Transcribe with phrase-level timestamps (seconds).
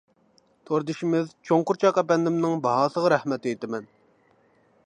[0.69, 3.91] توردىشىمىز ‹‹چوڭقۇرچاق›› ئەپەندىمنىڭ باھاسىغا رەھمەت ئېيتىمەن.